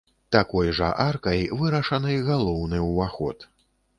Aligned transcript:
Такой 0.35 0.71
жа 0.77 0.87
аркай 1.03 1.43
вырашаны 1.59 2.17
галоўны 2.31 2.81
ўваход. 2.89 3.49